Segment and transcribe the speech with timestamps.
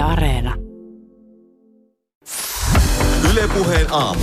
[0.00, 0.54] Yle Areena.
[3.32, 4.20] Ylepuheen aamu.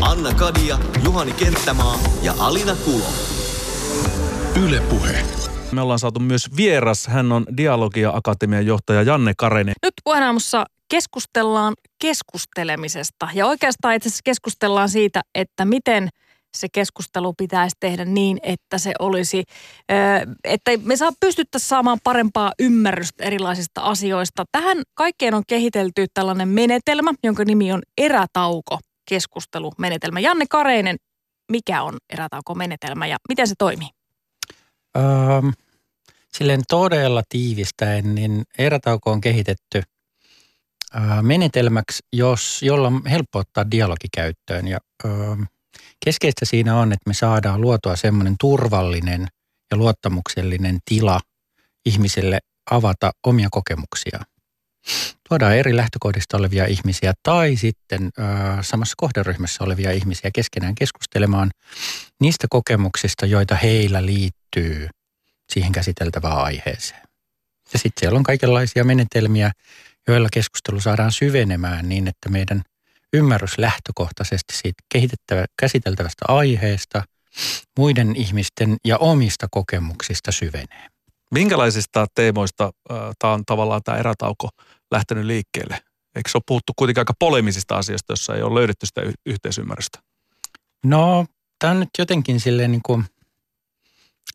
[0.00, 3.04] Anna Kadia, Juhani Kenttämaa ja Alina Kulo.
[4.64, 5.24] Ylepuhe.
[5.72, 7.06] Me ollaan saatu myös vieras.
[7.06, 9.72] Hän on Dialogia Akatemian johtaja Janne Karene.
[9.82, 16.08] Nyt puheenaamussa keskustellaan keskustelemisesta ja oikeastaan itse asiassa keskustellaan siitä, että miten
[16.56, 19.44] se keskustelu pitäisi tehdä niin, että se olisi,
[20.44, 24.44] että me saa pystyttäisiin saamaan parempaa ymmärrystä erilaisista asioista.
[24.52, 30.20] Tähän kaikkeen on kehitelty tällainen menetelmä, jonka nimi on erätauko keskustelumenetelmä.
[30.20, 30.96] Janne Kareinen,
[31.52, 33.88] mikä on erätauko-menetelmä ja miten se toimii?
[34.96, 35.02] Öö,
[36.32, 39.82] silleen todella tiivistäen, niin erätauko on kehitetty
[41.22, 44.68] menetelmäksi, jos, jolla on helppo ottaa dialogi käyttöön.
[44.68, 45.36] Ja öö,
[46.04, 49.26] keskeistä siinä on, että me saadaan luotua semmoinen turvallinen
[49.70, 51.20] ja luottamuksellinen tila
[51.86, 52.38] ihmiselle
[52.70, 54.20] avata omia kokemuksia.
[55.28, 58.22] Tuodaan eri lähtökohdista olevia ihmisiä tai sitten ö,
[58.62, 61.50] samassa kohderyhmässä olevia ihmisiä keskenään keskustelemaan
[62.20, 64.88] niistä kokemuksista, joita heillä liittyy
[65.52, 67.02] siihen käsiteltävään aiheeseen.
[67.72, 69.52] Ja sitten siellä on kaikenlaisia menetelmiä,
[70.08, 72.62] joilla keskustelu saadaan syvenemään niin, että meidän
[73.12, 77.02] ymmärrys lähtökohtaisesti siitä kehitettävä, käsiteltävästä aiheesta,
[77.78, 80.86] muiden ihmisten ja omista kokemuksista syvenee.
[81.30, 84.48] Minkälaisista teemoista äh, tämä on tavallaan tämä erätauko
[84.90, 85.78] lähtenyt liikkeelle?
[86.16, 89.98] Eikö se ole puhuttu kuitenkin aika polemisista asioista, jossa ei ole löydetty sitä y- yhteisymmärrystä?
[90.84, 91.26] No,
[91.58, 93.04] tämä on nyt jotenkin silleen niin kuin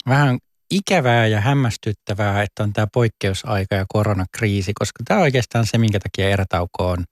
[0.10, 0.40] vähän
[0.72, 6.00] ikävää ja hämmästyttävää, että on tämä poikkeusaika ja koronakriisi, koska tämä on oikeastaan se, minkä
[6.00, 7.06] takia erätauko on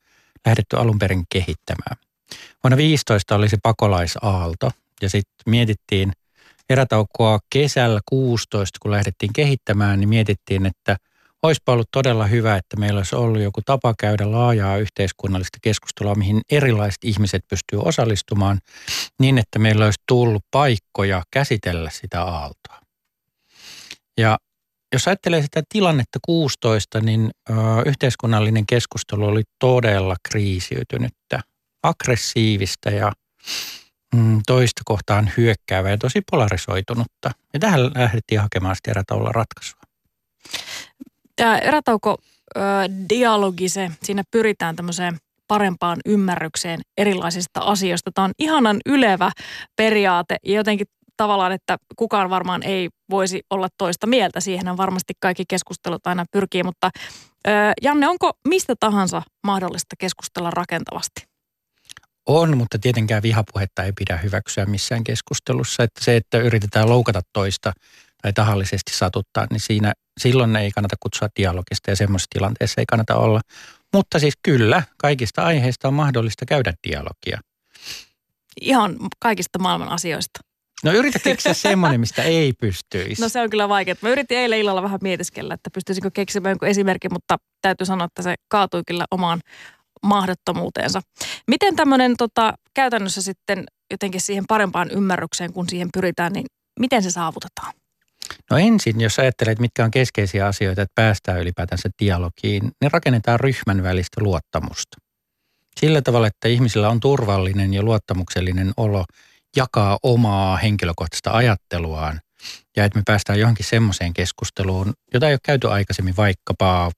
[0.46, 1.98] lähdetty alun perin kehittämään.
[2.64, 6.12] Vuonna 15 oli se pakolaisaalto ja sitten mietittiin
[6.70, 10.98] erätaukoa kesällä 16, kun lähdettiin kehittämään, niin mietittiin, että
[11.44, 16.42] olisipa ollut todella hyvä, että meillä olisi ollut joku tapa käydä laajaa yhteiskunnallista keskustelua, mihin
[16.52, 18.60] erilaiset ihmiset pystyy osallistumaan,
[19.20, 22.80] niin että meillä olisi tullut paikkoja käsitellä sitä aaltoa.
[24.18, 24.38] Ja
[24.94, 27.54] jos ajattelee sitä tilannetta 16, niin ö,
[27.86, 31.40] yhteiskunnallinen keskustelu oli todella kriisiytynyttä,
[31.84, 33.12] aggressiivista ja
[34.16, 37.32] mm, toista kohtaan hyökkäävää ja tosi polarisoitunutta.
[37.54, 39.82] Ja tähän lähdettiin hakemaan sitä erätaulla ratkaisua.
[41.36, 42.18] Tämä erätauko
[42.56, 42.60] ö,
[43.10, 45.18] dialogi, se, siinä pyritään tämmöiseen
[45.48, 48.12] parempaan ymmärrykseen erilaisista asioista.
[48.14, 49.32] Tämä on ihanan ylevä
[49.76, 50.88] periaate ja jotenkin
[51.18, 54.40] tavallaan, että kukaan varmaan ei voisi olla toista mieltä.
[54.40, 56.90] Siihen varmasti kaikki keskustelut aina pyrkii, mutta
[57.48, 57.52] ö,
[57.82, 61.34] Janne, onko mistä tahansa mahdollista keskustella rakentavasti?
[62.26, 65.84] On, mutta tietenkään vihapuhetta ei pidä hyväksyä missään keskustelussa.
[65.84, 67.74] Että se, että yritetään loukata toista
[68.22, 73.16] tai tahallisesti satuttaa, niin siinä, silloin ei kannata kutsua dialogista ja semmoisessa tilanteessa ei kannata
[73.16, 73.42] olla.
[73.94, 77.40] Mutta siis kyllä, kaikista aiheista on mahdollista käydä dialogia.
[78.62, 80.40] Ihan kaikista maailman asioista.
[80.84, 83.22] No yritä keksiä semmoinen, mistä ei pystyisi.
[83.22, 83.96] No se on kyllä vaikeaa.
[84.02, 88.22] Mä yritin eilen illalla vähän mietiskellä, että pystyisinkö keksimään jonkun esimerkin, mutta täytyy sanoa, että
[88.22, 89.40] se kaatui kyllä omaan
[90.04, 91.02] mahdottomuuteensa.
[91.48, 96.46] Miten tämmöinen tota, käytännössä sitten jotenkin siihen parempaan ymmärrykseen, kun siihen pyritään, niin
[96.80, 97.74] miten se saavutetaan?
[98.52, 103.84] No ensin, jos ajattelet, mitkä on keskeisiä asioita, että päästään ylipäätänsä dialogiin, niin rakennetaan ryhmän
[103.84, 104.98] välistä luottamusta.
[105.80, 109.06] Sillä tavalla, että ihmisillä on turvallinen ja luottamuksellinen olo
[109.56, 112.22] jakaa omaa henkilökohtaista ajatteluaan
[112.78, 116.92] ja että me päästään johonkin semmoiseen keskusteluun, jota ei ole käyty aikaisemmin vaikkapa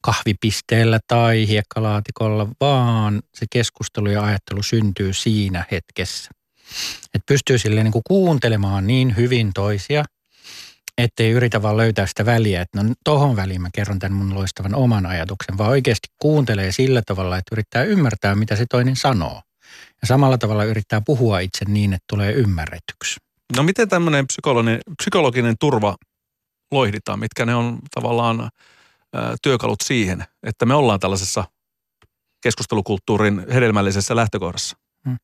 [0.00, 6.30] kahvipisteellä tai hiekkalaatikolla, vaan se keskustelu ja ajattelu syntyy siinä hetkessä.
[7.14, 10.04] Että pystyy silleen niin kuin kuuntelemaan niin hyvin toisia,
[10.98, 14.74] ettei yritä vaan löytää sitä väliä, että no tohon väliin mä kerron tämän mun loistavan
[14.74, 19.42] oman ajatuksen, vaan oikeasti kuuntelee sillä tavalla, että yrittää ymmärtää, mitä se toinen sanoo.
[20.02, 23.16] Ja samalla tavalla yrittää puhua itse niin, että tulee ymmärretyksi.
[23.56, 25.96] No miten tämmöinen psykologinen, psykologinen turva
[26.72, 27.18] loihditaan?
[27.18, 28.48] Mitkä ne on tavallaan ä,
[29.42, 31.44] työkalut siihen, että me ollaan tällaisessa
[32.42, 34.76] keskustelukulttuurin hedelmällisessä lähtökohdassa?
[35.04, 35.16] Hmm.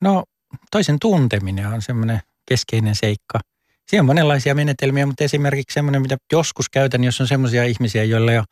[0.00, 0.24] No
[0.70, 3.40] toisen tunteminen on semmoinen keskeinen seikka.
[3.88, 8.32] Siinä on monenlaisia menetelmiä, mutta esimerkiksi semmoinen, mitä joskus käytän, jos on semmoisia ihmisiä, joilla
[8.32, 8.44] ei ole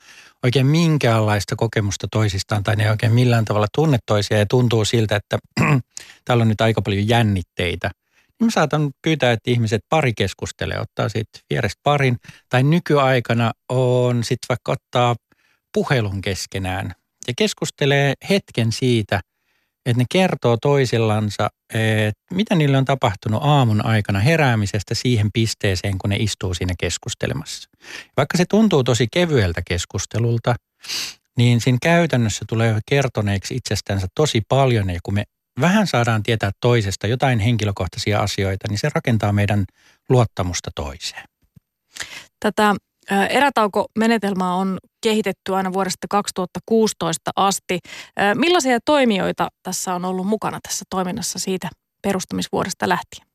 [0.42, 5.16] oikein minkäänlaista kokemusta toisistaan tai ne ei oikein millään tavalla tunne toisia ja tuntuu siltä,
[5.16, 5.38] että
[6.24, 7.90] täällä on nyt aika paljon jännitteitä.
[8.40, 12.16] Niin mä saatan pyytää, että ihmiset pari keskustelee, ottaa sitten vierestä parin.
[12.48, 15.16] Tai nykyaikana on sitten vaikka ottaa
[15.72, 16.94] puhelun keskenään
[17.28, 19.20] ja keskustelee hetken siitä,
[19.86, 26.10] että ne kertoo toisillansa, että mitä niille on tapahtunut aamun aikana heräämisestä siihen pisteeseen, kun
[26.10, 27.70] ne istuu siinä keskustelemassa.
[28.16, 30.54] Vaikka se tuntuu tosi kevyeltä keskustelulta,
[31.36, 34.90] niin siinä käytännössä tulee kertoneeksi itsestänsä tosi paljon.
[34.90, 35.24] Ja kun me
[35.60, 39.64] vähän saadaan tietää toisesta jotain henkilökohtaisia asioita, niin se rakentaa meidän
[40.08, 41.24] luottamusta toiseen.
[42.40, 42.74] Tätä
[43.30, 47.78] erätaukomenetelmää on kehitetty aina vuodesta 2016 asti.
[48.34, 51.68] Millaisia toimijoita tässä on ollut mukana tässä toiminnassa siitä
[52.02, 53.30] perustamisvuodesta lähtien?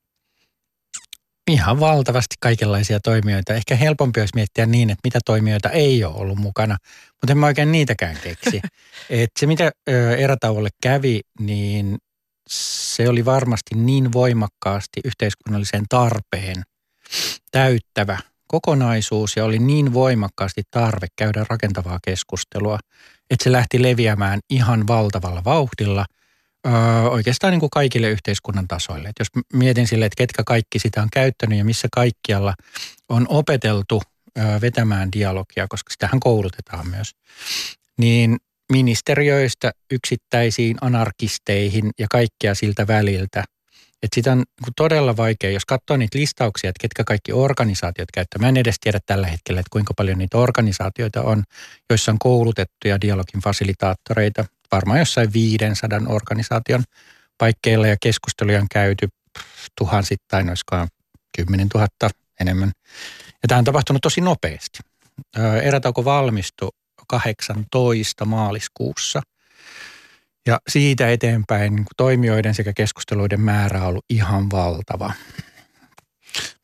[1.52, 3.54] Ihan valtavasti kaikenlaisia toimijoita.
[3.54, 6.78] Ehkä helpompi olisi miettiä niin, että mitä toimijoita ei ole ollut mukana,
[7.12, 8.62] mutta en mä oikein niitäkään keksi.
[9.10, 9.72] Et se, mitä
[10.18, 11.98] erätauolle kävi, niin
[12.50, 16.64] se oli varmasti niin voimakkaasti yhteiskunnallisen tarpeen
[17.52, 18.18] täyttävä
[18.48, 22.80] kokonaisuus ja oli niin voimakkaasti tarve käydä rakentavaa keskustelua,
[23.30, 26.06] että se lähti leviämään ihan valtavalla vauhdilla
[26.68, 26.74] öö,
[27.10, 29.10] oikeastaan niin kuin kaikille yhteiskunnan tasoille.
[29.10, 32.54] Et jos mietin sille, että ketkä kaikki sitä on käyttänyt ja missä kaikkialla
[33.10, 34.02] on opeteltu
[34.38, 37.12] öö, vetämään dialogia, koska sitähän koulutetaan myös,
[37.98, 38.38] niin
[38.72, 43.44] ministeriöistä yksittäisiin anarkisteihin ja kaikkea siltä väliltä.
[44.06, 48.42] Että sitä on niinku todella vaikea, jos katsoo niitä listauksia, että ketkä kaikki organisaatiot käyttää.
[48.42, 51.44] Mä en edes tiedä tällä hetkellä, että kuinka paljon niitä organisaatioita on,
[51.90, 54.46] joissa on koulutettuja dialogin fasilitaattoreita.
[54.72, 56.84] Varmaan jossain 500 organisaation
[57.38, 59.08] paikkeilla ja keskusteluja on käyty
[59.78, 60.88] tuhansittain, olisikohan
[61.38, 61.88] 10 000
[62.42, 62.72] enemmän.
[63.44, 64.80] Ja tämä on tapahtunut tosi nopeasti.
[65.64, 66.70] Erätauko valmistui
[67.08, 69.22] 18 maaliskuussa.
[70.48, 75.14] Ja siitä eteenpäin niin toimijoiden sekä keskusteluiden määrä on ollut ihan valtava.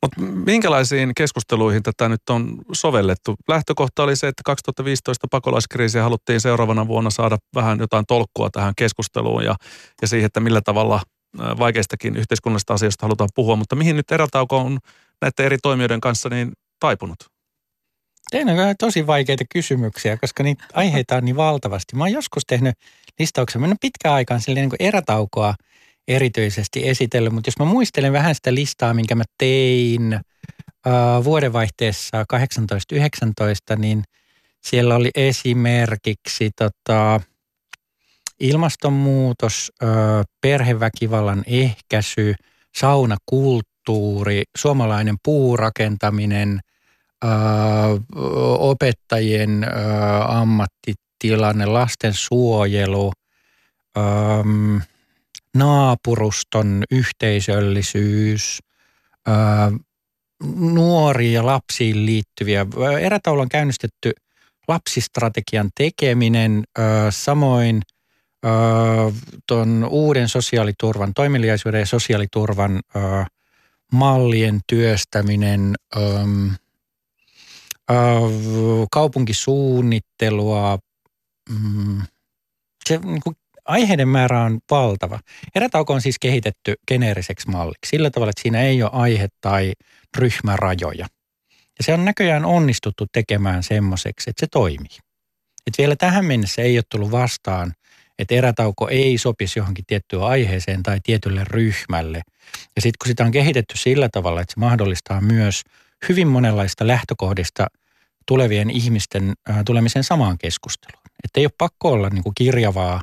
[0.02, 3.34] Mutta minkälaisiin keskusteluihin tätä nyt on sovellettu?
[3.48, 9.44] Lähtökohta oli se, että 2015 pakolaiskriisiä haluttiin seuraavana vuonna saada vähän jotain tolkkua tähän keskusteluun
[9.44, 9.54] ja,
[10.02, 11.00] ja siihen, että millä tavalla
[11.38, 13.56] vaikeistakin yhteiskunnallisista asioista halutaan puhua.
[13.56, 14.78] Mutta mihin nyt erätauko on
[15.20, 17.31] näiden eri toimijoiden kanssa niin taipunut?
[18.32, 21.96] Teillä on tosi vaikeita kysymyksiä, koska niitä aiheita on niin valtavasti.
[21.96, 22.74] Mä oon joskus tehnyt
[23.18, 25.54] listauksen, mä en pitkään aikaan silleen niin erätaukoa
[26.08, 30.20] erityisesti esitellyt, mutta jos mä muistelen vähän sitä listaa, minkä mä tein
[30.86, 32.24] uh, vuodenvaihteessa
[33.74, 34.02] 18-19, niin
[34.60, 37.20] siellä oli esimerkiksi tota,
[38.40, 39.88] ilmastonmuutos, uh,
[40.40, 42.34] perheväkivallan ehkäisy,
[42.76, 46.60] saunakulttuuri, suomalainen puurakentaminen–
[48.58, 49.66] opettajien
[50.28, 53.12] ammattitilanne, lastensuojelu,
[55.56, 58.60] naapuruston yhteisöllisyys,
[60.56, 62.66] nuoriin ja lapsiin liittyviä.
[63.00, 64.12] Erätaulu on käynnistetty
[64.68, 66.64] lapsistrategian tekeminen,
[67.10, 67.82] samoin
[69.46, 72.80] tuon uuden sosiaaliturvan, toimeliaisuuden ja sosiaaliturvan
[73.92, 75.74] mallien työstäminen,
[78.90, 80.78] kaupunkisuunnittelua.
[81.50, 82.02] Mm,
[82.88, 83.20] se niin
[83.64, 85.20] aiheiden määrä on valtava.
[85.54, 89.72] Erätauko on siis kehitetty geneeriseksi malliksi sillä tavalla, että siinä ei ole aihe- tai
[90.18, 91.06] ryhmärajoja.
[91.50, 94.98] Ja se on näköjään onnistuttu tekemään semmoiseksi, että se toimii.
[95.66, 97.72] Et vielä tähän mennessä ei ole tullut vastaan,
[98.18, 102.22] että erätauko ei sopisi johonkin tiettyyn aiheeseen tai tietylle ryhmälle.
[102.76, 105.62] Ja sitten kun sitä on kehitetty sillä tavalla, että se mahdollistaa myös
[106.08, 107.66] hyvin monenlaista lähtökohdista–
[108.26, 111.02] tulevien ihmisten äh, tulemisen samaan keskusteluun.
[111.24, 113.00] Että ei ole pakko olla niin kuin kirjavaa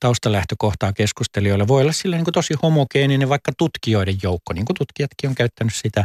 [0.00, 1.68] taustalähtökohtaa keskustelijoille.
[1.68, 5.74] Voi olla sillä niin kuin tosi homogeeninen vaikka tutkijoiden joukko, niin kuin tutkijatkin on käyttänyt
[5.74, 6.04] sitä.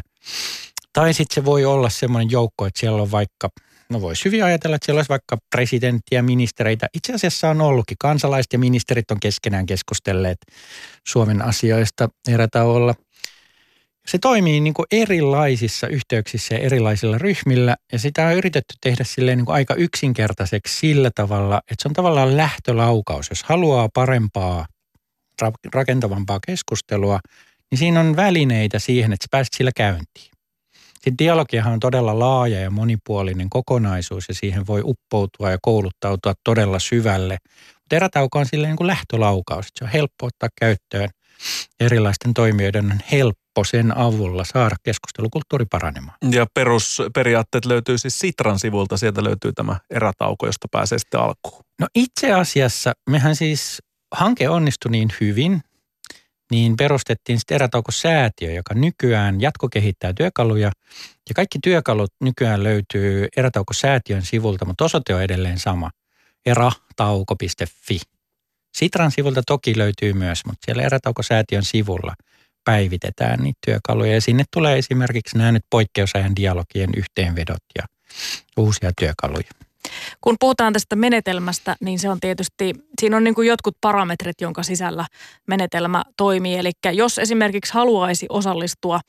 [0.93, 3.49] Tai sitten se voi olla semmoinen joukko, että siellä on vaikka,
[3.89, 6.87] no voisi hyvin ajatella, että siellä olisi vaikka presidenttiä, ministereitä.
[6.93, 7.97] Itse asiassa on ollutkin.
[7.99, 10.37] Kansalaiset ja ministerit on keskenään keskustelleet
[11.07, 12.95] Suomen asioista erätauolla.
[14.07, 19.37] Se toimii niin kuin erilaisissa yhteyksissä ja erilaisilla ryhmillä ja sitä on yritetty tehdä silleen
[19.37, 23.29] niin kuin aika yksinkertaiseksi sillä tavalla, että se on tavallaan lähtölaukaus.
[23.29, 24.65] Jos haluaa parempaa,
[25.73, 27.19] rakentavampaa keskustelua,
[27.71, 30.31] niin siinä on välineitä siihen, että sä pääset sillä käyntiin.
[30.93, 36.79] Sitten dialogiahan on todella laaja ja monipuolinen kokonaisuus ja siihen voi uppoutua ja kouluttautua todella
[36.79, 37.37] syvälle.
[37.91, 41.09] Mutta on silleen niin kuin lähtölaukaus, että se on helppo ottaa käyttöön.
[41.79, 46.17] Erilaisten toimijoiden on helppo helppo sen avulla saada keskustelukulttuuri paranemaan.
[46.31, 51.63] Ja perusperiaatteet löytyy siis Sitran sivulta, sieltä löytyy tämä erätauko, josta pääsee sitten alkuun.
[51.79, 53.81] No itse asiassa mehän siis
[54.11, 55.61] hanke onnistui niin hyvin,
[56.51, 60.71] niin perustettiin sitten erätaukosäätiö, joka nykyään jatkokehittää työkaluja.
[61.29, 65.89] Ja kaikki työkalut nykyään löytyy erätaukosäätiön sivulta, mutta osoite on edelleen sama.
[66.45, 67.99] eratauko.fi.
[68.77, 72.13] Sitran sivulta toki löytyy myös, mutta siellä erätaukosäätiön sivulla–
[72.65, 74.13] päivitetään niitä työkaluja.
[74.13, 77.83] Ja sinne tulee esimerkiksi nämä nyt poikkeusajan dialogien yhteenvedot ja
[78.57, 79.49] uusia työkaluja.
[80.21, 84.63] Kun puhutaan tästä menetelmästä, niin se on tietysti, siinä on niin kuin jotkut parametrit, jonka
[84.63, 85.05] sisällä
[85.47, 86.55] menetelmä toimii.
[86.55, 88.99] Eli jos esimerkiksi haluaisi osallistua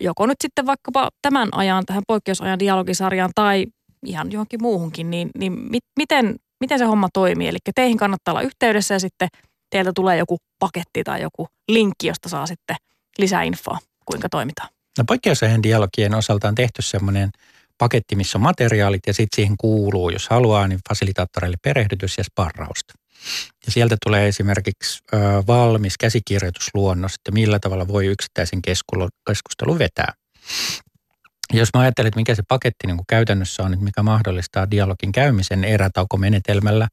[0.00, 3.66] joko nyt sitten vaikkapa tämän ajan tähän poikkeusajan dialogisarjaan tai
[4.06, 7.48] ihan johonkin muuhunkin, niin, niin mit, miten, miten se homma toimii?
[7.48, 9.28] Eli teihin kannattaa olla yhteydessä ja sitten
[9.70, 12.76] teiltä tulee joku paketti tai joku linkki, josta saa sitten
[13.18, 14.68] lisäinfoa, kuinka toimitaan.
[14.98, 17.30] No poikkeusajan dialogien osalta on tehty semmoinen
[17.78, 22.94] paketti, missä on materiaalit ja sitten siihen kuuluu, jos haluaa, niin fasilitaattoreille perehdytys ja sparrausta.
[23.66, 25.02] Ja sieltä tulee esimerkiksi
[25.46, 30.12] valmis käsikirjoitusluonnos, että millä tavalla voi yksittäisen keskustelun vetää.
[31.52, 35.64] Jos mä ajattelen, että mikä se paketti niin käytännössä on, että mikä mahdollistaa dialogin käymisen
[35.64, 36.88] erätaukomenetelmällä,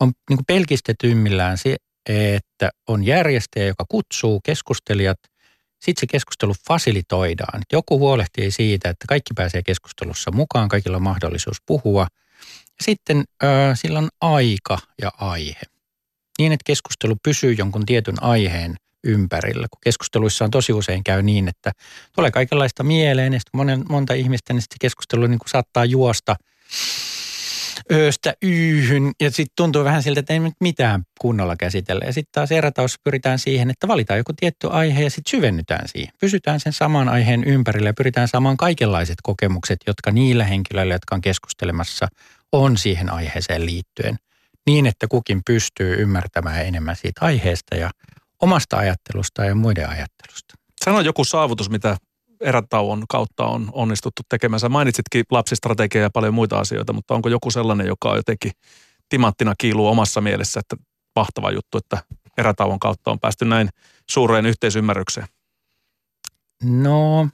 [0.00, 1.58] on niin pelkistetymmillään
[2.08, 5.18] että on järjestäjä, joka kutsuu keskustelijat–
[5.84, 7.62] sitten se keskustelu fasilitoidaan.
[7.72, 12.06] Joku huolehtii siitä, että kaikki pääsee keskustelussa mukaan, kaikilla on mahdollisuus puhua.
[12.82, 15.60] Sitten äh, sillä on aika ja aihe.
[16.38, 19.66] Niin, että keskustelu pysyy jonkun tietyn aiheen ympärillä.
[19.70, 21.72] Kun keskusteluissa on tosi usein käy niin, että
[22.12, 26.36] tulee kaikenlaista mieleen ja sitten monen, monta ihmistä, niin sitten keskustelu niin kuin saattaa juosta–
[27.92, 32.04] ööstä yyyhyn ja sitten tuntuu vähän siltä, että ei nyt mitään kunnolla käsitellä.
[32.04, 36.12] Ja sitten taas erätaus pyritään siihen, että valitaan joku tietty aihe ja sitten syvennytään siihen.
[36.20, 41.20] Pysytään sen saman aiheen ympärillä ja pyritään saamaan kaikenlaiset kokemukset, jotka niillä henkilöillä, jotka on
[41.20, 42.08] keskustelemassa,
[42.52, 44.16] on siihen aiheeseen liittyen.
[44.66, 47.90] Niin, että kukin pystyy ymmärtämään enemmän siitä aiheesta ja
[48.42, 50.54] omasta ajattelusta ja muiden ajattelusta.
[50.84, 51.96] Sano joku saavutus, mitä
[52.44, 54.60] erätauon kautta on onnistuttu tekemään.
[54.60, 58.52] Sä mainitsitkin lapsistrategiaa ja paljon muita asioita, mutta onko joku sellainen, joka on jotenkin
[59.08, 60.76] timanttina kiiluu omassa mielessä, että
[61.16, 61.98] mahtava juttu, että
[62.38, 63.68] erätauon kautta on päästy näin
[64.10, 65.26] suureen yhteisymmärrykseen?
[66.62, 67.28] No,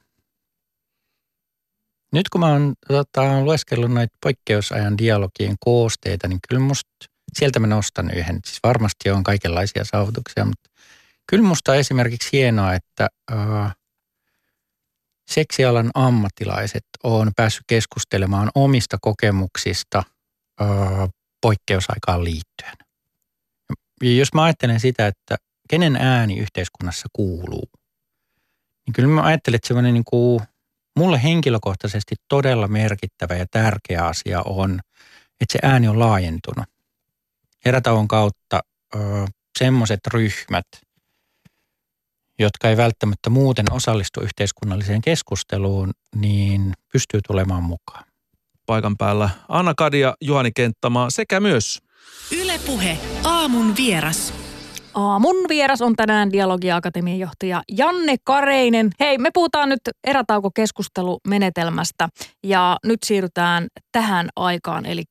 [2.13, 6.91] nyt kun mä oon tota, lueskellut näitä poikkeusajan dialogien koosteita, niin kyllä musta
[7.33, 8.41] sieltä mä nostan yhden.
[8.45, 10.71] Siis varmasti on kaikenlaisia saavutuksia, mutta
[11.27, 13.77] kyllä musta on esimerkiksi hienoa, että äh,
[15.31, 20.03] seksialan ammattilaiset on päässyt keskustelemaan omista kokemuksista
[20.61, 20.65] ö,
[21.41, 22.77] poikkeusaikaan liittyen.
[24.03, 25.37] Ja jos mä ajattelen sitä, että
[25.69, 27.69] kenen ääni yhteiskunnassa kuuluu,
[28.87, 30.41] niin kyllä mä ajattelen, että semmoinen niin kuin
[30.97, 34.81] mulle henkilökohtaisesti todella merkittävä ja tärkeä asia on,
[35.41, 36.67] että se ääni on laajentunut.
[37.65, 38.61] Erätauon kautta
[39.59, 40.67] semmoiset ryhmät–
[42.41, 48.05] jotka ei välttämättä muuten osallistu yhteiskunnalliseen keskusteluun, niin pystyy tulemaan mukaan.
[48.67, 51.79] Paikan päällä Anna Kadia, Juhani Kenttämaa sekä myös
[52.43, 54.35] Ylepuhe aamun vieras.
[54.95, 58.91] Aamun vieras on tänään Dialogiakatemian johtaja Janne Kareinen.
[59.01, 62.09] Hei, me puhutaan nyt erätaukokeskustelumenetelmästä
[62.45, 65.03] ja nyt siirrytään tähän aikaan, eli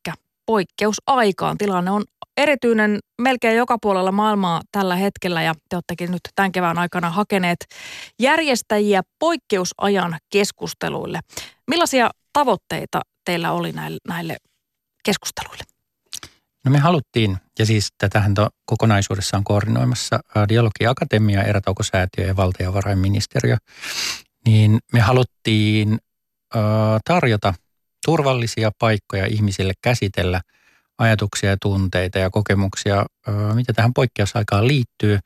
[0.50, 1.58] poikkeusaikaan.
[1.58, 2.03] Tilanne on
[2.38, 7.65] erityinen melkein joka puolella maailmaa tällä hetkellä ja te olette nyt tämän kevään aikana hakeneet
[8.20, 11.20] järjestäjiä poikkeusajan keskusteluille.
[11.68, 14.38] Millaisia tavoitteita teillä oli näille, näille
[15.03, 15.63] keskusteluille?
[16.65, 23.58] No me haluttiin, ja siis tätähän to, kokonaisuudessaan koordinoimassa Dialogiakatemia, Erätaukosäätiö ja valtiovarainministeriö,
[24.46, 26.00] niin me haluttiin
[26.56, 26.60] ö,
[27.06, 27.53] tarjota
[28.06, 30.41] turvallisia paikkoja ihmisille käsitellä–
[31.00, 33.06] ajatuksia ja tunteita ja kokemuksia,
[33.53, 35.20] mitä tähän poikkeusaikaan liittyy,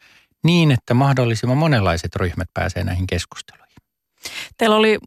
[0.43, 3.75] niin että mahdollisimman monenlaiset ryhmät pääsee näihin keskusteluihin.
[4.57, 4.97] Teillä oli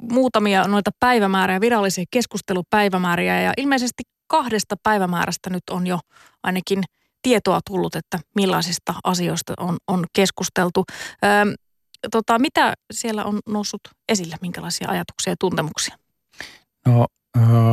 [0.00, 5.98] muutamia noita päivämääriä, virallisia keskustelupäivämääriä ja ilmeisesti kahdesta päivämäärästä nyt on jo
[6.42, 6.82] ainakin
[7.22, 10.84] tietoa tullut, että millaisista asioista on, on keskusteltu.
[11.24, 11.54] Öö,
[12.10, 15.96] tota, mitä siellä on noussut esille, minkälaisia ajatuksia ja tuntemuksia?
[16.86, 17.06] No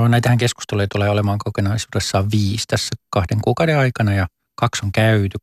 [0.10, 5.38] Näitähän keskusteluja tulee olemaan kokonaisuudessaan viisi tässä kahden kuukauden aikana ja kaksi on käyty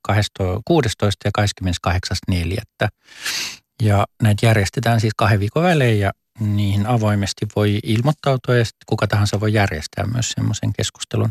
[0.65, 1.29] 16.
[1.29, 1.51] ja
[2.33, 2.89] 28.4.
[3.83, 9.07] Ja näitä järjestetään siis kahden viikon välein ja niihin avoimesti voi ilmoittautua ja sitten kuka
[9.07, 11.31] tahansa voi järjestää myös semmoisen keskustelun.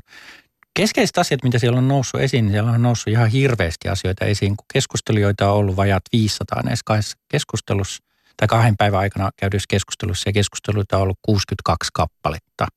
[0.73, 4.57] Keskeiset asiat, mitä siellä on noussut esiin, niin siellä on noussut ihan hirveästi asioita esiin,
[4.57, 8.03] kun keskustelijoita on ollut vajat 500 näissä kahdessa keskustelussa
[8.37, 12.67] tai kahden päivän aikana käydyissä keskustelussa ja keskusteluita on ollut 62 kappaletta.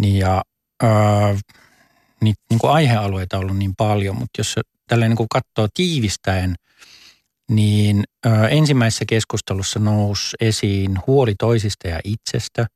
[0.00, 0.42] Niin ja
[0.82, 1.38] ää,
[2.20, 4.54] niin, niin kuin aihealueita on ollut niin paljon, mutta jos
[4.86, 6.54] tälleen niin kuin katsoo tiivistäen,
[7.50, 12.66] niin ää, ensimmäisessä keskustelussa nousi esiin huoli toisista ja itsestä,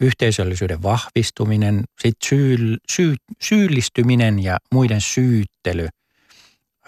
[0.00, 5.88] yhteisöllisyyden vahvistuminen, sitten syy, syy, syyllistyminen ja muiden syyttely,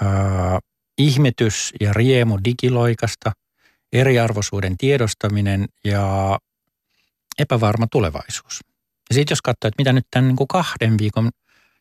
[0.01, 0.59] ää,
[0.99, 3.33] ihmetys ja riemu digiloikasta,
[4.01, 6.39] eriarvoisuuden tiedostaminen ja
[7.39, 8.61] epävarma tulevaisuus.
[9.11, 11.31] Ja sitten jos katsoo, että mitä nyt tämän niin kuin kahden viikon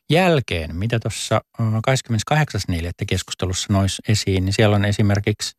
[0.09, 2.91] jälkeen, mitä tuossa 28.4.
[3.07, 5.57] keskustelussa nois esiin, niin siellä on esimerkiksi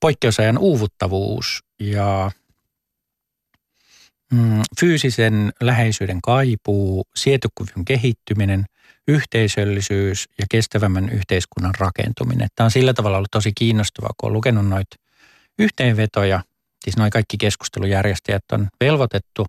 [0.00, 2.30] poikkeusajan uuvuttavuus ja
[4.32, 8.64] mm, fyysisen läheisyyden kaipuu, sietokyvyn kehittyminen,
[9.08, 12.48] yhteisöllisyys ja kestävämmän yhteiskunnan rakentuminen.
[12.54, 14.96] Tämä on sillä tavalla ollut tosi kiinnostavaa, kun on lukenut noita
[15.58, 16.42] yhteenvetoja.
[16.84, 19.46] Siis noin kaikki keskustelujärjestäjät on velvoitettu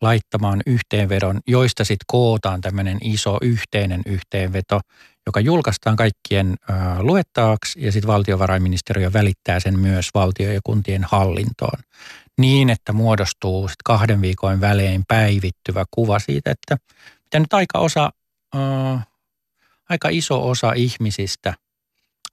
[0.00, 4.80] laittamaan yhteenvedon, joista sitten kootaan tämmöinen iso yhteinen yhteenveto,
[5.26, 11.78] joka julkaistaan kaikkien äh, luettavaksi ja sitten valtiovarainministeriö välittää sen myös valtio- ja kuntien hallintoon
[12.38, 16.76] niin, että muodostuu sit kahden viikon välein päivittyvä kuva siitä, että
[17.24, 18.10] mitä nyt aika, osa,
[18.56, 19.06] äh,
[19.88, 21.54] aika iso osa ihmisistä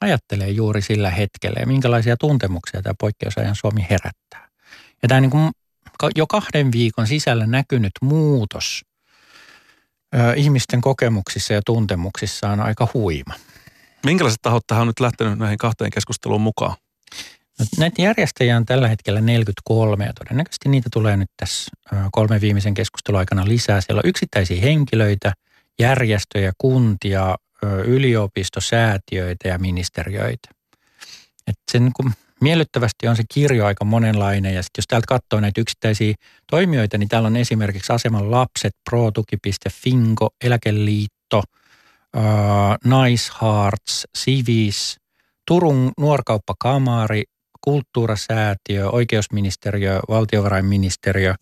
[0.01, 4.49] ajattelee juuri sillä hetkellä ja minkälaisia tuntemuksia tämä poikkeusajan Suomi herättää.
[5.01, 5.51] Ja tämä niin kuin
[6.15, 8.81] jo kahden viikon sisällä näkynyt muutos
[10.15, 13.33] äh, ihmisten kokemuksissa ja tuntemuksissa on aika huima.
[14.05, 16.75] Minkälaiset tahot tähän on nyt lähtenyt näihin kahteen keskusteluun mukaan?
[17.59, 21.71] No, näitä järjestäjiä on tällä hetkellä 43 ja todennäköisesti niitä tulee nyt tässä
[22.11, 23.81] kolme viimeisen keskustelun aikana lisää.
[23.81, 25.33] Siellä on yksittäisiä henkilöitä,
[25.79, 27.35] järjestöjä, kuntia,
[27.85, 30.49] yliopistosäätiöitä ja ministeriöitä.
[31.47, 35.39] Et sen niin kuin miellyttävästi on se kirjo aika monenlainen ja sitten jos täältä katsoo
[35.39, 36.13] näitä yksittäisiä
[36.49, 41.43] toimijoita, niin täällä on esimerkiksi Aseman lapset, protuki.fingo, Eläkeliitto,
[42.83, 44.97] Nice Hearts, Civis,
[45.47, 47.23] Turun nuorkauppakamari,
[47.61, 51.35] kulttuurasäätiö, oikeusministeriö, valtiovarainministeriö.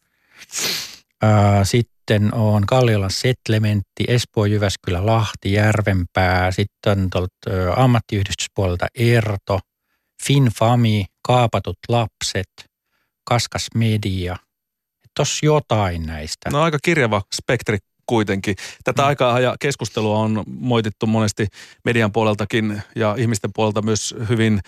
[1.64, 1.99] Sitten
[2.32, 6.52] on Kalliolan Settlementti, Espoo, Jyväskylä, Lahti, Järvenpää.
[6.52, 9.60] Sitten on tuolta ammattiyhdistyspuolelta Erto,
[10.24, 12.70] Finfami, Kaapatut lapset,
[13.24, 14.36] Kaskas Media.
[15.16, 16.50] Tuossa jotain näistä.
[16.50, 18.56] No aika kirjava spektri kuitenkin.
[18.84, 19.08] Tätä mm.
[19.08, 21.48] aikaa ja keskustelua on moitittu monesti
[21.86, 24.60] median puoleltakin ja ihmisten puolelta myös hyvin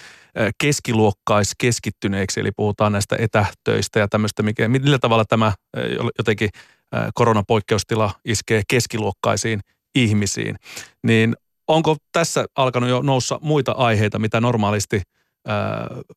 [0.58, 5.54] keskiluokkais keskittyneeksi, eli puhutaan näistä etätöistä ja tämmöistä, mikä, millä tavalla tämä
[6.18, 6.50] jotenkin
[7.14, 9.60] koronapoikkeustila iskee keskiluokkaisiin
[9.96, 10.56] ihmisiin.
[11.04, 11.36] Niin
[11.68, 15.02] onko tässä alkanut jo noussa muita aiheita, mitä normaalisti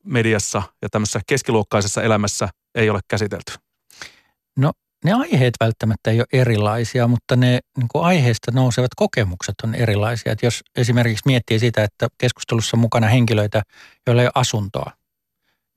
[0.04, 3.52] mediassa ja tämmöisessä keskiluokkaisessa elämässä ei ole käsitelty?
[4.56, 4.72] No
[5.04, 10.32] ne aiheet välttämättä ei ole erilaisia, mutta ne niin kuin aiheesta nousevat kokemukset on erilaisia.
[10.32, 13.62] Että jos esimerkiksi miettii sitä, että keskustelussa on mukana henkilöitä,
[14.06, 14.92] joilla ei ole asuntoa,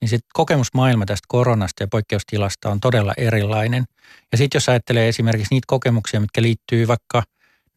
[0.02, 3.86] niin sitten kokemusmaailma tästä koronasta ja poikkeustilasta on todella erilainen.
[4.32, 7.24] Ja sitten jos ajattelee esimerkiksi niitä kokemuksia, mitkä liittyy vaikka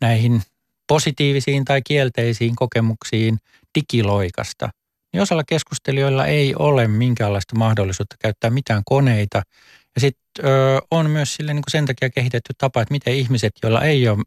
[0.01, 0.43] näihin
[0.87, 3.39] positiivisiin tai kielteisiin kokemuksiin
[3.75, 4.71] digiloikasta,
[5.13, 9.43] niin osalla keskustelijoilla ei ole minkäänlaista mahdollisuutta käyttää mitään koneita–
[9.95, 10.45] ja sitten
[10.91, 14.19] on myös sille niin sen takia kehitetty tapa, että miten ihmiset, joilla ei ole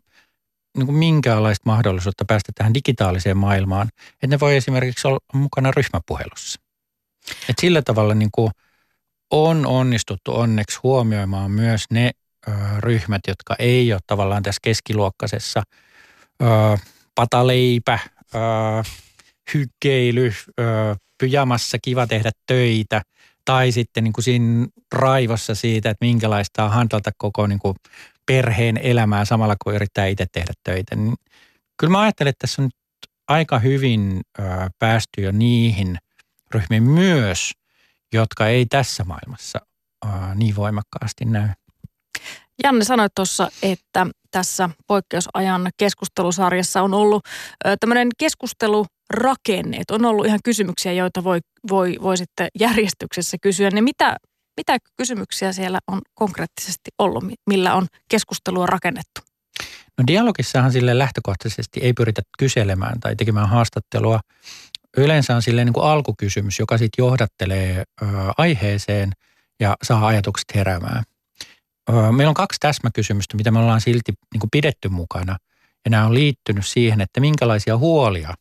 [0.78, 6.60] niin kuin minkäänlaista mahdollisuutta päästä tähän digitaaliseen maailmaan, että ne voi esimerkiksi olla mukana ryhmäpuhelussa.
[7.50, 8.52] Et sillä tavalla niin kuin
[9.32, 12.12] on onnistuttu onneksi huomioimaan myös ne
[12.48, 15.64] ö, ryhmät, jotka ei ole tavallaan tässä keskiluokkaisessa
[16.42, 16.46] ö,
[17.16, 18.00] pataleipä,
[18.36, 18.38] ö,
[19.54, 20.64] hykkeily, ö,
[21.18, 23.02] pyjamassa kiva tehdä töitä–
[23.46, 27.76] tai sitten niin kuin siinä raivossa siitä, että minkälaista on handlata koko niin kuin
[28.26, 30.96] perheen elämää samalla kun yrittää itse tehdä töitä.
[30.96, 31.16] Niin
[31.78, 32.70] kyllä mä ajattelen, että tässä on
[33.28, 34.44] aika hyvin ö,
[34.80, 35.98] päästy jo niihin
[36.54, 37.52] ryhmiin myös,
[38.13, 39.60] jotka ei tässä maailmassa
[40.36, 41.50] niin voimakkaasti näy.
[42.63, 47.24] Janne sanoi tuossa, että tässä poikkeusajan keskustelusarjassa on ollut
[47.80, 51.39] tämmöinen keskustelurakenne, että on ollut ihan kysymyksiä, joita voi,
[51.70, 53.70] voi, voi sitten järjestyksessä kysyä.
[53.70, 54.18] Niin mitä,
[54.58, 59.22] mitä kysymyksiä siellä on konkreettisesti ollut, millä on keskustelua rakennettu?
[59.98, 64.20] No dialogissahan sille lähtökohtaisesti ei pyritä kyselemään tai tekemään haastattelua.
[64.98, 68.06] Yleensä on silleen niin kuin alkukysymys, joka sitten johdattelee ö,
[68.38, 69.12] aiheeseen
[69.60, 71.04] ja saa ajatukset heräämään.
[72.12, 75.38] Meillä on kaksi täsmäkysymystä, mitä me ollaan silti niin kuin pidetty mukana.
[75.86, 78.34] Ja nämä on liittynyt siihen, että minkälaisia huolia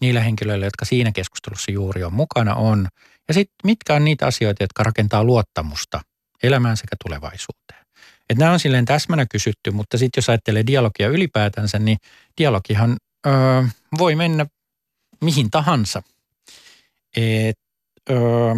[0.00, 2.88] niillä henkilöillä, jotka siinä keskustelussa juuri on mukana, on.
[3.28, 6.00] Ja sitten mitkä on niitä asioita, jotka rakentaa luottamusta
[6.42, 7.86] elämään sekä tulevaisuuteen.
[8.30, 11.98] Et nämä on silleen täsmänä kysytty, mutta sitten jos ajattelee dialogia ylipäätänsä, niin
[12.38, 13.62] dialogihan öö,
[13.98, 14.46] voi mennä
[15.20, 16.02] mihin tahansa.
[17.16, 17.58] Et,
[18.10, 18.54] öö,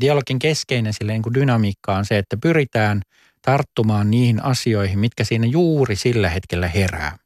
[0.00, 3.02] dialogin keskeinen silleen, niin kuin dynamiikka on se, että pyritään
[3.42, 7.18] tarttumaan niihin asioihin, mitkä siinä juuri sillä hetkellä herää.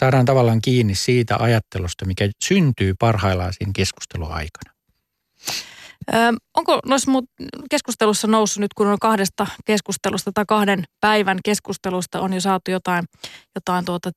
[0.00, 4.74] Saadaan tavallaan kiinni siitä ajattelusta, mikä syntyy parhaillaan siinä keskustelun aikana.
[6.14, 6.16] Ö,
[6.56, 7.10] onko noissa
[7.70, 13.04] keskustelussa noussut nyt, kun on kahdesta keskustelusta tai kahden päivän keskustelusta on jo saatu jotain,
[13.54, 14.10] jotain tuota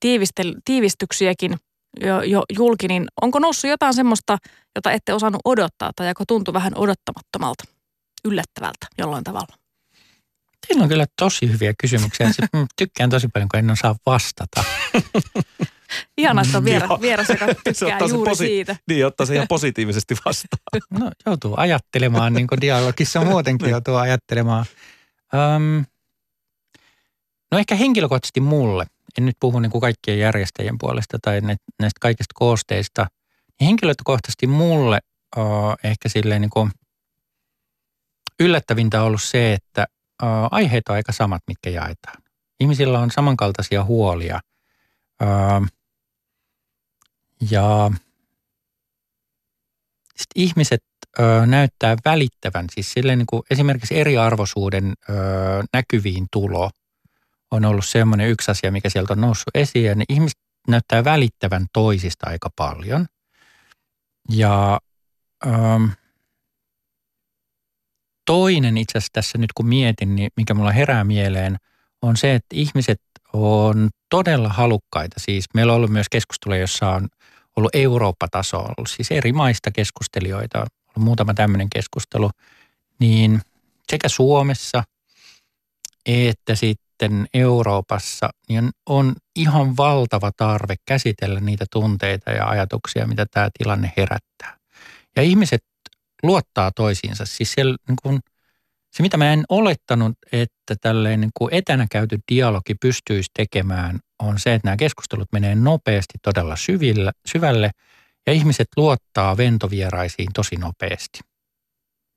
[0.65, 1.57] tiivistyksiäkin
[2.01, 4.37] jo, jo julki, niin onko noussut jotain semmoista,
[4.75, 7.63] jota ette osannut odottaa tai joka tuntui vähän odottamattomalta,
[8.25, 9.55] yllättävältä jollain tavalla?
[10.67, 12.31] Teillä on kyllä tosi hyviä kysymyksiä.
[12.77, 14.63] Tykkään tosi paljon, kun en osaa vastata.
[16.17, 18.75] Ihana, että on vieras, vieras joka tykkää juuri posi- siitä.
[18.89, 20.81] Niin, ottaa se ihan positiivisesti vastaan.
[20.99, 23.71] No joutuu ajattelemaan, niin kuin dialogissa muutenkin niin.
[23.71, 24.65] joutuu ajattelemaan.
[25.33, 25.85] Um,
[27.51, 28.85] no ehkä henkilökohtaisesti mulle,
[29.17, 33.07] en nyt puhu niin kuin kaikkien järjestäjien puolesta tai näistä kaikista koosteista,
[33.59, 34.99] niin henkilökohtaisesti mulle
[35.37, 35.43] uh,
[35.83, 36.71] ehkä silleen niin kuin
[38.39, 39.85] yllättävintä on ollut se, että
[40.23, 42.23] uh, aiheet on aika samat, mitkä jaetaan.
[42.59, 44.39] Ihmisillä on samankaltaisia huolia.
[45.21, 45.67] Uh,
[47.51, 47.91] ja
[50.15, 50.83] sit ihmiset
[51.19, 55.13] ö, näyttää välittävän, siis silleen niin kuin esimerkiksi eriarvoisuuden ö,
[55.73, 56.69] näkyviin tulo
[57.53, 59.85] on ollut semmoinen yksi asia, mikä sieltä on noussut esiin.
[59.85, 63.05] Ja ne ihmiset näyttää välittävän toisista aika paljon.
[64.29, 64.79] Ja
[65.45, 65.49] ö,
[68.25, 71.57] toinen itse asiassa tässä nyt kun mietin, niin mikä mulla herää mieleen,
[72.01, 73.01] on se, että ihmiset
[73.33, 75.19] on todella halukkaita.
[75.19, 77.07] Siis meillä on ollut myös keskustelua, jossa on
[77.55, 82.29] ollut Eurooppa-taso, ollut siis eri maista keskustelijoita, on ollut muutama tämmöinen keskustelu,
[82.99, 83.41] niin
[83.91, 84.83] sekä Suomessa
[86.05, 86.55] että
[87.03, 93.93] sitten Euroopassa niin on ihan valtava tarve käsitellä niitä tunteita ja ajatuksia, mitä tämä tilanne
[93.97, 94.57] herättää.
[95.15, 95.63] Ja ihmiset
[96.23, 97.25] luottaa toisiinsa.
[97.25, 98.19] Siis siellä, niin kuin,
[98.91, 104.39] se, mitä mä en olettanut, että tälleen niin kuin etänä käyty dialogi pystyisi tekemään, on
[104.39, 107.71] se, että nämä keskustelut menee nopeasti todella syville, syvälle
[108.27, 111.19] ja ihmiset luottaa ventovieraisiin tosi nopeasti.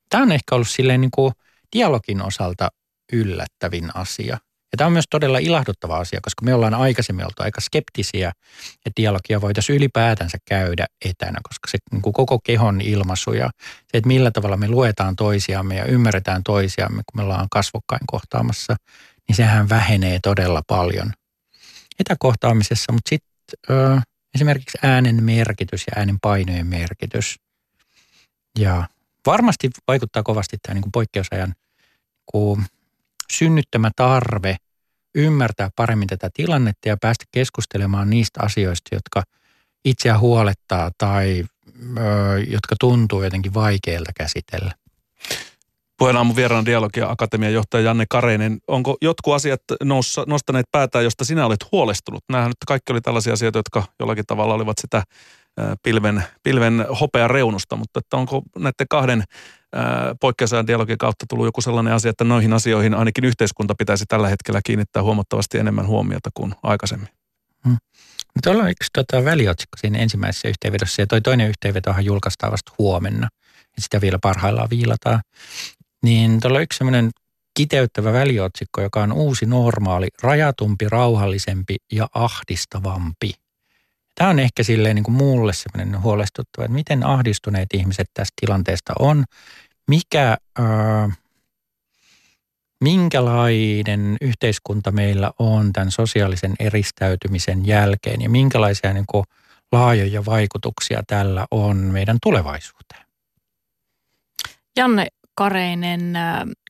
[0.09, 1.33] Tämä on ehkä ollut silleen niin kuin
[1.73, 2.69] dialogin osalta
[3.13, 4.39] yllättävin asia.
[4.77, 8.33] Ja tämä on myös todella ilahduttava asia, koska me ollaan aikaisemmin oltu aika skeptisiä,
[8.87, 13.99] että dialogia voitaisiin ylipäätänsä käydä etänä, koska se niin kuin koko kehon ilmaisu ja se,
[13.99, 18.77] että millä tavalla me luetaan toisiamme ja ymmärretään toisiamme, kun me ollaan kasvokkain kohtaamassa,
[19.29, 21.13] niin sehän vähenee todella paljon
[22.01, 24.03] etäkohtaamisessa, mutta sitten
[24.35, 27.37] esimerkiksi äänen merkitys ja äänen painojen merkitys.
[28.59, 28.89] Ja
[29.27, 31.55] varmasti vaikuttaa kovasti tämä niin kuin poikkeusajan
[32.27, 32.65] kun
[33.33, 34.57] synnyttämä tarve
[35.17, 39.23] ymmärtää paremmin tätä tilannetta ja päästä keskustelemaan niistä asioista, jotka
[39.85, 41.45] itseä huolettaa tai
[41.99, 42.03] ö,
[42.39, 44.73] jotka tuntuu jotenkin vaikeilta käsitellä.
[45.99, 48.59] Puheen aamun vieraan dialogia akatemian johtaja Janne Kareinen.
[48.69, 52.25] Onko jotkut asiat noussa, nostaneet päätään, josta sinä olet huolestunut?
[52.29, 55.03] Nämähän nyt kaikki oli tällaisia asioita, jotka jollakin tavalla olivat sitä
[55.83, 59.25] pilven, pilven hopea reunusta, mutta että onko näiden kahden
[60.21, 64.61] poikkeusajan dialogin kautta tullut joku sellainen asia, että noihin asioihin ainakin yhteiskunta pitäisi tällä hetkellä
[64.65, 67.09] kiinnittää huomattavasti enemmän huomiota kuin aikaisemmin?
[67.65, 67.77] Hmm.
[68.43, 73.29] Tuolla on yksi tota, väliotsikko siinä ensimmäisessä yhteenvedossa ja toi toinen yhteenvetohan julkaistaan vasta huomenna.
[73.77, 75.21] Ja sitä vielä parhaillaan viilataan.
[76.03, 77.11] Niin tuolla on yksi semmoinen
[77.57, 83.33] kiteyttävä väliotsikko, joka on uusi normaali, rajatumpi, rauhallisempi ja ahdistavampi.
[84.15, 88.93] Tämä on ehkä silleen niin kuin mulle semmoinen huolestuttava, että miten ahdistuneet ihmiset tästä tilanteesta
[88.99, 89.25] on,
[89.89, 91.19] mikä, äh,
[92.85, 99.25] minkälainen yhteiskunta meillä on tämän sosiaalisen eristäytymisen jälkeen ja minkälaisia niin kuin
[99.73, 103.07] laajoja vaikutuksia tällä on meidän tulevaisuuteen.
[104.77, 106.13] Janne Kareinen,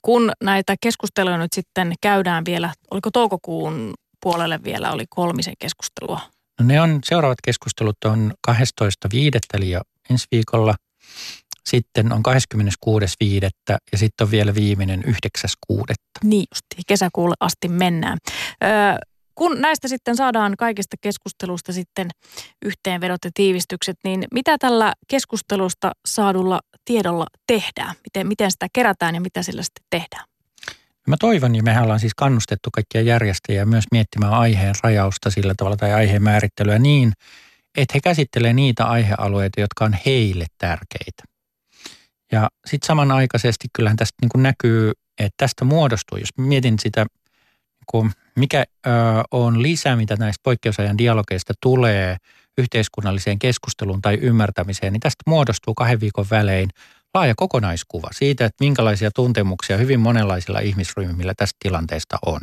[0.02, 6.20] kun näitä keskusteluja nyt sitten käydään vielä, oliko toukokuun puolelle vielä oli kolmisen keskustelua
[6.60, 8.50] No ne on, seuraavat keskustelut on 12.5.
[9.54, 10.74] eli jo ensi viikolla.
[11.66, 13.76] Sitten on 26.5.
[13.92, 15.12] ja sitten on vielä viimeinen 9.6.
[16.24, 18.18] Niin justi, kesäkuulle asti mennään.
[18.64, 18.70] Öö,
[19.34, 22.08] kun näistä sitten saadaan kaikista keskustelusta sitten
[22.64, 27.94] yhteenvedot ja tiivistykset, niin mitä tällä keskustelusta saadulla tiedolla tehdään?
[28.04, 30.24] Miten, miten sitä kerätään ja mitä sillä sitten tehdään?
[31.08, 35.76] Mä toivon, ja mehän ollaan siis kannustettu kaikkia järjestäjiä myös miettimään aiheen rajausta sillä tavalla
[35.76, 37.12] tai aiheen määrittelyä niin,
[37.76, 41.22] että he käsittelee niitä aihealueita, jotka on heille tärkeitä.
[42.32, 47.06] Ja sitten samanaikaisesti kyllähän tästä niin kuin näkyy, että tästä muodostuu, jos mietin sitä,
[47.92, 48.90] niin mikä ö,
[49.30, 52.16] on lisä, mitä näistä poikkeusajan dialogeista tulee
[52.58, 56.70] yhteiskunnalliseen keskusteluun tai ymmärtämiseen, niin tästä muodostuu kahden viikon välein
[57.16, 62.40] laaja kokonaiskuva siitä, että minkälaisia tuntemuksia hyvin monenlaisilla ihmisryhmillä tästä tilanteesta on,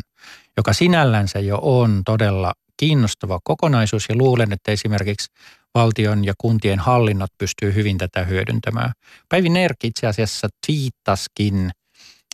[0.58, 5.32] joka sinällänsä jo on todella kiinnostava kokonaisuus ja luulen, että esimerkiksi
[5.76, 8.92] valtion ja kuntien hallinnot pystyy hyvin tätä hyödyntämään.
[9.30, 11.72] Päivi Nerk itse asiassa twiittaskin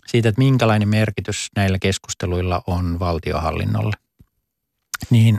[0.06, 3.96] siitä, että minkälainen merkitys näillä keskusteluilla on valtiohallinnolle.
[5.10, 5.38] Niin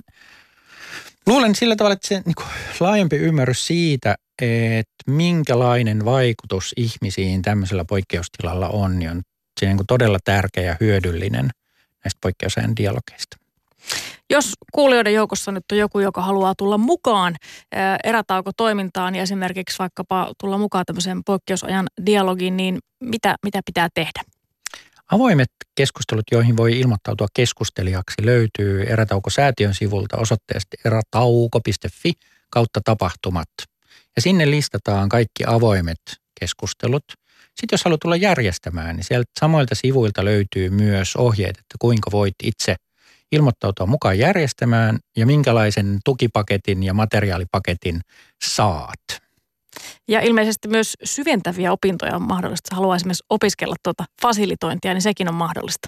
[1.27, 2.47] luulen sillä tavalla, että se niin kuin,
[2.79, 9.21] laajempi ymmärrys siitä, että minkälainen vaikutus ihmisiin tämmöisellä poikkeustilalla on, niin on
[9.59, 11.49] se niin kuin todella tärkeä ja hyödyllinen
[12.03, 13.37] näistä poikkeusajan dialogeista.
[14.29, 17.35] Jos kuulijoiden joukossa nyt on joku, joka haluaa tulla mukaan
[18.03, 24.21] erätauko-toimintaan ja esimerkiksi vaikkapa tulla mukaan tämmöiseen poikkeusajan dialogiin, niin mitä, mitä pitää tehdä?
[25.11, 32.13] Avoimet keskustelut, joihin voi ilmoittautua keskustelijaksi, löytyy Erätauko-säätiön sivulta osoitteesta erätauko.fi
[32.49, 33.49] kautta tapahtumat.
[34.15, 36.01] Ja sinne listataan kaikki avoimet
[36.39, 37.03] keskustelut.
[37.45, 42.35] Sitten jos haluat tulla järjestämään, niin sieltä samoilta sivuilta löytyy myös ohjeet, että kuinka voit
[42.43, 42.75] itse
[43.31, 48.01] ilmoittautua mukaan järjestämään ja minkälaisen tukipaketin ja materiaalipaketin
[48.43, 49.21] saat.
[50.07, 52.75] Ja ilmeisesti myös syventäviä opintoja on mahdollista.
[52.75, 55.87] Haluaa esimerkiksi opiskella tuota fasilitointia, niin sekin on mahdollista.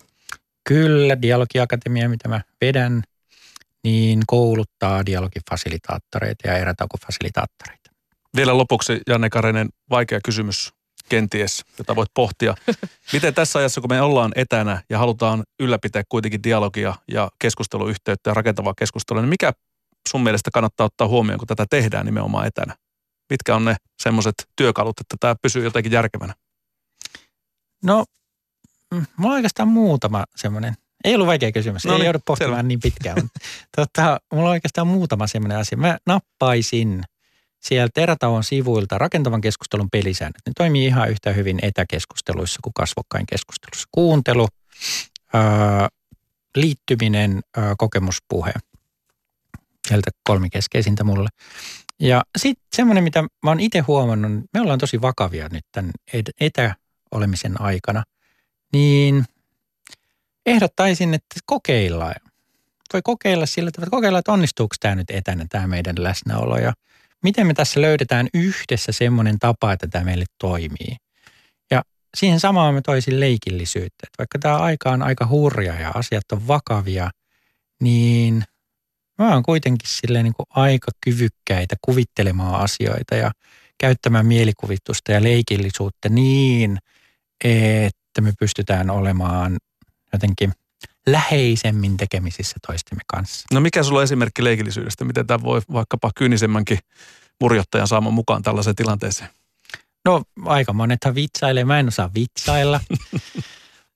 [0.68, 3.04] Kyllä, Dialogiakatemia, mitä mä vedän,
[3.84, 7.92] niin kouluttaa dialogifasilitaattoreita ja erätaukofasilitaattoreita.
[8.36, 10.74] Vielä lopuksi, Janne Karenen, vaikea kysymys
[11.10, 12.56] kenties, jota voit pohtia.
[13.14, 18.34] Miten tässä ajassa, kun me ollaan etänä ja halutaan ylläpitää kuitenkin dialogia ja keskusteluyhteyttä ja
[18.34, 19.54] rakentavaa keskustelua, niin mikä
[20.10, 22.76] sun mielestä kannattaa ottaa huomioon, kun tätä tehdään nimenomaan etänä?
[23.34, 26.34] Mitkä on ne semmoiset työkalut, että tämä pysyy jotenkin järkevänä?
[27.84, 28.06] No,
[28.92, 30.74] mm, mulla on oikeastaan muutama semmoinen.
[31.04, 32.68] Ei ollut vaikea kysymys, no niin, ei joudu pohtimaan selvä.
[32.68, 33.18] niin pitkään.
[33.78, 35.78] tota, mulla on oikeastaan muutama semmoinen asia.
[35.78, 37.04] Mä nappaisin
[37.60, 40.42] sieltä erätauon sivuilta rakentavan keskustelun pelisäännöt.
[40.46, 43.88] Ne toimii ihan yhtä hyvin etäkeskusteluissa kuin kasvokkain keskustelussa.
[43.92, 44.48] Kuuntelu,
[45.34, 45.90] ää,
[46.56, 48.54] liittyminen, ää, kokemuspuhe.
[49.88, 51.30] Sieltä kolmi keskeisintä mulle.
[52.04, 55.92] Ja sitten semmoinen, mitä mä oon itse huomannut, me ollaan tosi vakavia nyt tämän
[56.40, 58.04] etäolemisen aikana,
[58.74, 59.26] niin
[60.46, 62.16] ehdottaisin, että kokeillaan.
[62.94, 66.58] Voi kokeilla sillä tavalla, että kokeilla, että onnistuuko tämä nyt etänä, tämä meidän läsnäolo.
[66.58, 66.74] Ja
[67.24, 70.96] miten me tässä löydetään yhdessä semmoinen tapa, että tämä meille toimii.
[71.72, 71.82] Ja
[72.18, 74.04] siihen samaan me toisin leikillisyyttä.
[74.04, 77.10] Että vaikka tämä aika on aika hurja ja asiat on vakavia,
[77.82, 78.44] niin
[79.20, 83.32] mä oon kuitenkin silleen niin kuin aika kyvykkäitä kuvittelemaan asioita ja
[83.78, 86.78] käyttämään mielikuvitusta ja leikillisuutta niin,
[87.44, 89.58] että me pystytään olemaan
[90.14, 90.54] jotenkin
[91.08, 93.46] läheisemmin tekemisissä toistemme kanssa.
[93.54, 95.06] No mikä sulla on esimerkki leikillisyydestä?
[95.06, 96.80] Miten tämä voi vaikkapa kyynisemmänkin
[97.42, 99.30] murjottajan saamaan mukaan tällaiseen tilanteeseen?
[100.06, 101.66] No aika monethan vitsailee.
[101.66, 102.80] Mä en osaa vitsailla.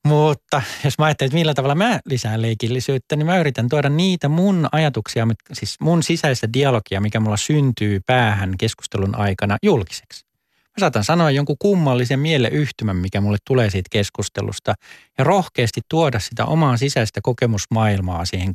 [0.07, 4.29] Mutta jos mä ajattelen, että millä tavalla mä lisään leikillisyyttä, niin mä yritän tuoda niitä
[4.29, 10.25] mun ajatuksia, siis mun sisäistä dialogia, mikä mulla syntyy päähän keskustelun aikana julkiseksi.
[10.47, 14.73] Mä saatan sanoa jonkun kummallisen mieleyhtymän, mikä mulle tulee siitä keskustelusta
[15.17, 18.53] ja rohkeasti tuoda sitä omaa sisäistä kokemusmaailmaa siihen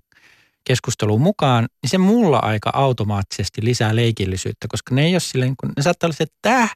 [0.65, 5.73] keskusteluun mukaan, niin se mulla aika automaattisesti lisää leikillisyyttä, koska ne ei ole silleen, kun
[5.77, 6.73] ne saattaa olla se, että täh,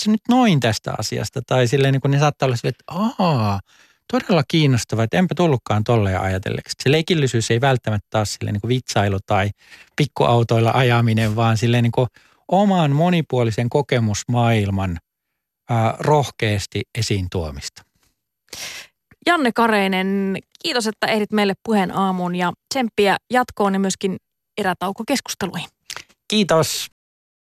[0.00, 1.40] se nyt noin tästä asiasta.
[1.46, 2.84] Tai silleen niin kuin ne saattaa olla silleen, että
[3.22, 3.60] aah,
[4.12, 6.74] todella kiinnostava, että enpä tullutkaan tolleen ajatelleeksi.
[6.82, 9.50] Se leikillisyys ei välttämättä taas silleen niin kuin vitsailu tai
[9.96, 12.08] pikkuautoilla ajaminen, vaan silleen niin kuin
[12.48, 14.98] oman monipuolisen kokemusmaailman
[15.70, 17.82] ää, rohkeasti esiin tuomista.
[19.26, 24.16] Janne Kareinen, kiitos, että ehdit meille puheen aamuun ja tsemppiä jatkoon ja myöskin
[24.58, 25.68] erätaukokeskusteluihin.
[26.28, 26.86] Kiitos.